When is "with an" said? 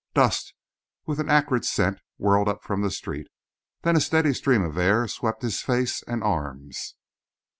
1.05-1.29